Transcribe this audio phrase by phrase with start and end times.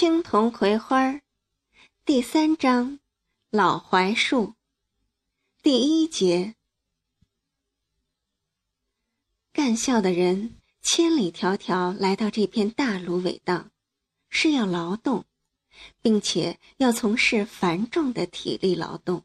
[0.00, 1.20] 青铜葵花
[2.04, 3.00] 第三章，
[3.50, 4.54] 老槐树，
[5.60, 6.54] 第一节。
[9.52, 13.72] 干校的人千里迢迢来到这片大芦苇荡，
[14.30, 15.24] 是要劳动，
[16.00, 19.24] 并且要从事繁重的体力劳动。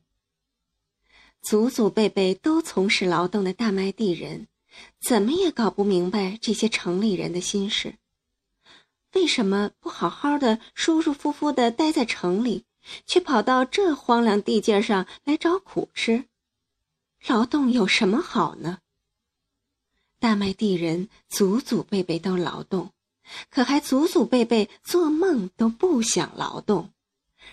[1.44, 4.48] 祖祖辈辈都从事劳动的大麦地人，
[5.08, 8.00] 怎么也搞不明白这些城里人的心事。
[9.14, 12.65] 为什么不好好的、舒舒服服的待在城里，
[13.06, 16.25] 却跑到这荒凉地界上来找苦吃？
[17.28, 18.79] 劳动有什么好呢？
[20.19, 22.91] 大麦地人祖祖辈辈都劳动，
[23.50, 26.91] 可还祖祖辈辈做梦都不想劳动，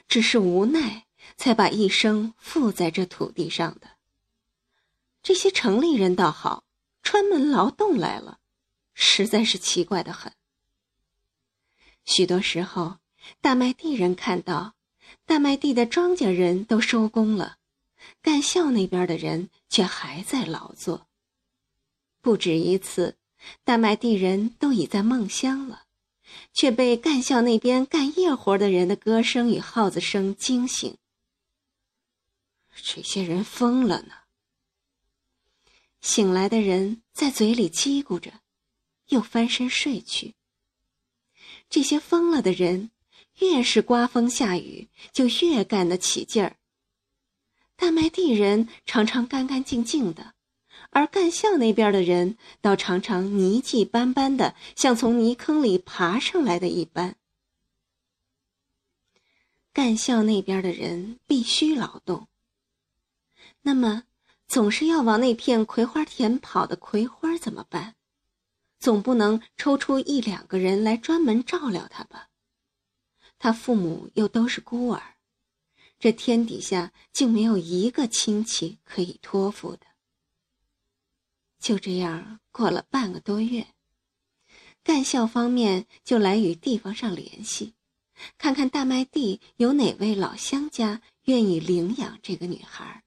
[0.08, 3.88] 只是无奈才把一生付在这土地上的。
[5.22, 6.64] 这些城里人倒好，
[7.02, 8.38] 专门劳动来了，
[8.94, 10.32] 实在是奇怪的很。
[12.12, 12.98] 许多时候，
[13.40, 14.74] 大麦地人看到
[15.24, 17.58] 大麦地的庄稼人都收工了，
[18.20, 21.06] 干校那边的人却还在劳作。
[22.20, 23.16] 不止一次，
[23.62, 25.84] 大麦地人都已在梦乡了，
[26.52, 30.98] 却被干校那边干夜活的人的歌声与号子声惊醒。
[32.74, 34.14] 这些人疯了呢！
[36.00, 38.32] 醒来的人在嘴里叽咕着，
[39.10, 40.34] 又翻身睡去。
[41.70, 42.90] 这些疯了的人，
[43.38, 46.56] 越是刮风下雨，就越干得起劲儿。
[47.76, 50.34] 大麦地人常常干干净净的，
[50.90, 57.16] 而干校那边的人倒常常泥迹斑斑的，像从泥坑里爬上来的一般。
[59.72, 62.26] 干校那边的人必须劳动，
[63.62, 64.02] 那么
[64.48, 67.94] 总是要往那片葵花田跑的葵花怎么办？
[68.80, 72.30] 总不能抽出一两个人来专门照料他吧？
[73.38, 75.16] 他父母又都是孤儿，
[75.98, 79.86] 这天底下竟没有一个亲戚可以托付的。
[81.58, 83.66] 就这样过了半个多月，
[84.82, 87.74] 干校方面就来与地方上联系，
[88.38, 93.04] 看看大麦地有哪位老乡家愿意领养这个女孩。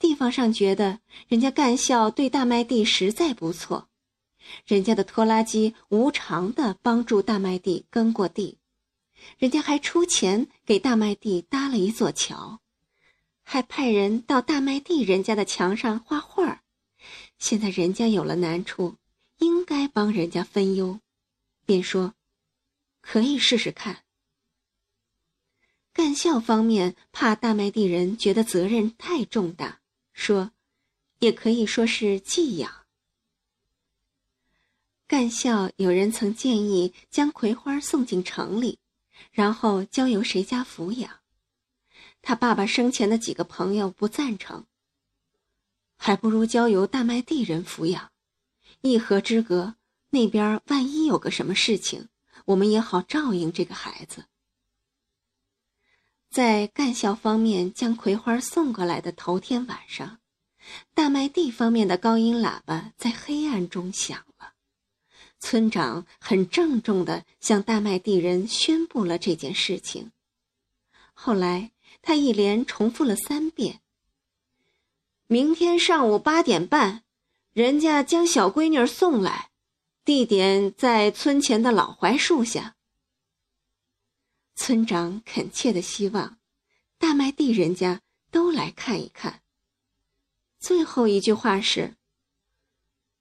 [0.00, 3.89] 地方上觉得人家干校对大麦地实在不错。
[4.66, 8.58] 人家的拖拉机无偿的帮助大麦地耕过地，
[9.38, 12.60] 人家还出钱给大麦地搭了一座桥，
[13.42, 16.62] 还派人到大麦地人家的墙上画画
[17.38, 18.96] 现在人家有了难处，
[19.38, 21.00] 应该帮人家分忧，
[21.64, 22.14] 便说
[23.00, 24.04] 可以试试看。
[25.92, 29.80] 干校方面怕大麦地人觉得责任太重大，
[30.12, 30.52] 说
[31.18, 32.79] 也可以说是寄养。
[35.10, 38.78] 干校有人曾建议将葵花送进城里，
[39.32, 41.18] 然后交由谁家抚养。
[42.22, 44.66] 他爸爸生前的几个朋友不赞成，
[45.96, 48.12] 还不如交由大麦地人抚养。
[48.82, 49.74] 一河之隔，
[50.10, 52.08] 那边万一有个什么事情，
[52.44, 54.26] 我们也好照应这个孩子。
[56.30, 60.20] 在干校方面将葵花送过来的头天晚上，
[60.94, 64.24] 大麦地方面的高音喇叭在黑暗中响。
[65.40, 70.12] 村长很郑重的向大麦地人宣布了这件事情。
[71.14, 73.80] 后来，他一连重复了三遍
[75.26, 77.04] ：“明天上午八点半，
[77.52, 79.50] 人家将小闺女送来，
[80.04, 82.76] 地点在村前的老槐树下。”
[84.54, 86.38] 村长恳切的希望，
[86.98, 89.40] 大麦地人家都来看一看。
[90.58, 91.96] 最后一句话是：“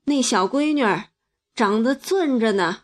[0.03, 0.83] 那小闺女。”
[1.59, 2.83] 长得俊着呢。